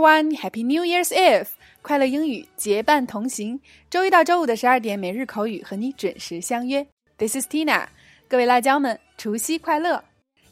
[0.00, 1.48] everyone, Happy New Year's Eve！
[1.82, 3.60] 快乐英语结伴同行，
[3.90, 6.86] 周一到周五的十二点，每日口语和你准时相约。
[7.18, 7.86] This is Tina，
[8.26, 10.02] 各位辣椒们，除夕快乐！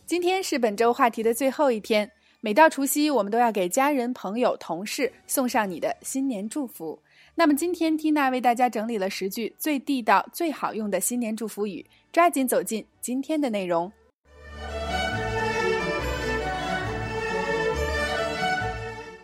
[0.05, 2.11] 今天是本周话题的最后一天，
[2.43, 7.01] 每到除夕，我们都要给家人、朋友、同事送上你的新年祝福。
[7.35, 13.91] 那么今天，Tina 为大家整理了十句最地道、最好用的新年祝福语，抓紧走进今天的内容。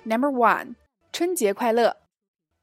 [0.03, 0.75] Number one，
[1.11, 1.97] 春节快乐，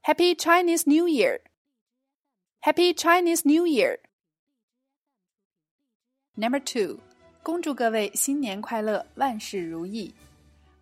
[0.03, 6.99] Happy Chinese New Year，Happy Chinese New Year。Number two，
[7.41, 10.13] 恭祝各位新年快乐，万事如意，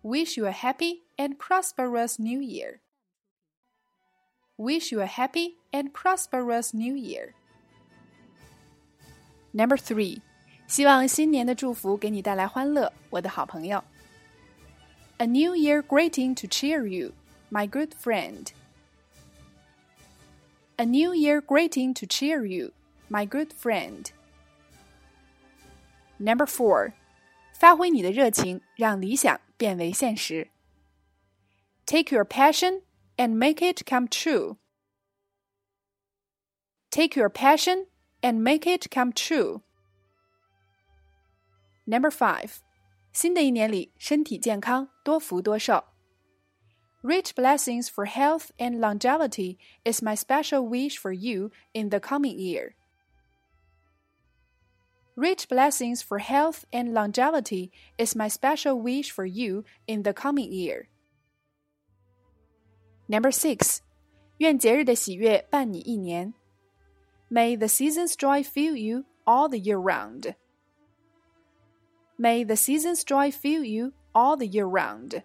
[0.02, 7.34] Wish you a happy and prosperous New Year。Wish you a happy and prosperous New Year.
[9.52, 10.20] Number three，
[10.66, 13.84] 希望新年的祝福给你带来欢乐，我的好朋友。
[15.20, 17.12] A New Year greeting to cheer you,
[17.50, 18.52] my good friend.
[20.78, 22.72] A New Year greeting to cheer you,
[23.08, 24.10] my good friend.
[26.18, 26.92] Number four，
[27.54, 30.48] 发挥你的热情，让理想变为现实。
[31.86, 32.82] Take your passion
[33.16, 34.56] and make it come true.
[36.90, 37.86] Take your passion
[38.20, 39.62] and make it come true.
[41.86, 42.60] Number five.
[43.12, 45.84] 新的一年里，身体健康，多福多寿。
[47.02, 52.74] Rich blessings for health and longevity is my special wish for you in the coming year.
[55.14, 60.50] Rich blessings for health and longevity is my special wish for you in the coming
[60.50, 60.88] year.
[63.06, 63.78] Number six，
[64.38, 66.34] 愿节日的喜悦伴你一年。
[67.30, 70.34] May the season's joy fill you all the year round.
[72.20, 75.22] May the season's joy fill you all the year round.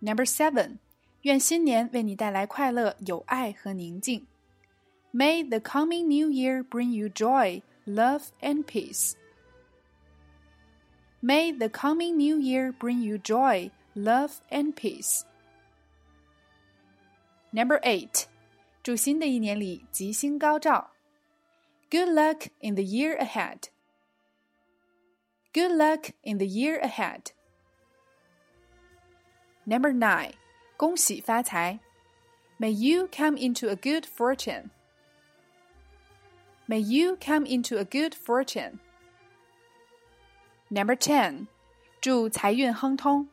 [0.00, 0.78] Number seven，
[1.22, 4.26] 愿新年为你带来快乐、友爱和宁静。
[5.12, 9.14] May the coming new year bring you joy, love, and peace.
[11.22, 15.22] May the coming new year bring you joy, love, and peace.
[17.52, 18.24] Number eight，
[18.82, 20.92] 祝新的一年里吉星高照。
[21.90, 23.64] Good luck in the year ahead.
[25.54, 27.32] Good luck in the year ahead.
[29.64, 30.32] Number nine，
[30.76, 31.80] 恭喜发财。
[32.58, 34.70] May you come into a good fortune.
[36.68, 38.78] May you come into a good fortune.
[40.68, 41.48] Number ten，
[42.00, 43.28] 祝财运亨通。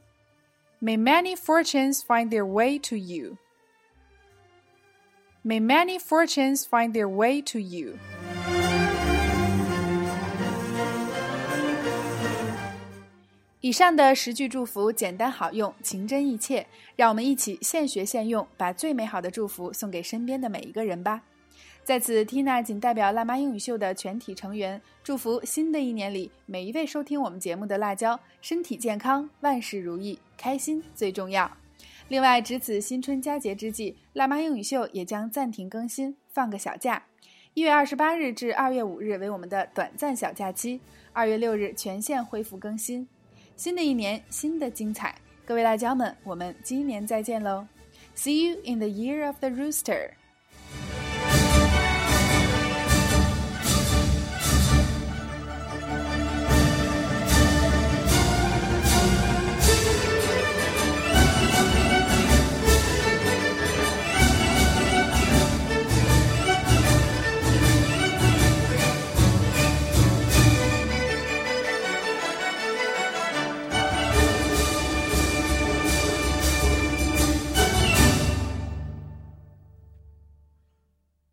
[0.82, 3.38] May many fortunes find their way to you.
[5.44, 7.98] May many fortunes find their way to you.
[13.63, 21.23] 以上的十句祝福简单好用，情真意切，让我们一起现学现用，把最美好的祝福送给身边的每一个人吧。
[21.85, 31.49] 在此，Tina 仅代表辣妈英语秀的全体成员，祝福新的一年里每一位收听我们节目的辣椒身体健康，万事如意，开心最重要。
[32.09, 37.05] 另外，值此新春佳节之际，辣妈英语秀也将暂停更新，放个小假。
[37.55, 40.81] 一月二十八日至二月五日为我们的短暂小假期，
[41.13, 43.07] 二月六日全线恢复更新。
[43.57, 45.15] 新的一年，新的精彩，
[45.45, 47.67] 各位辣椒们，我们今年再见喽
[48.17, 50.11] ！See you in the year of the rooster。